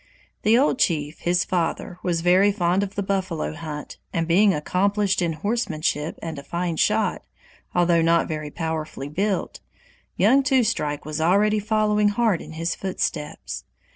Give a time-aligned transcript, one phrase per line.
[0.41, 5.21] The old chief, his father, was very fond of the buffalo hunt; and being accomplished
[5.21, 7.21] in horsemanship and a fine shot,
[7.75, 9.59] although not very powerfully built,
[10.17, 13.63] young Two Strike was already following hard in his footsteps.